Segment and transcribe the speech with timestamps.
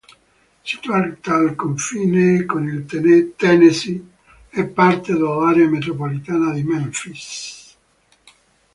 [0.63, 4.03] Situata al confine con il Tennessee,
[4.49, 7.77] è parte dell'area metropolitana di Memphis.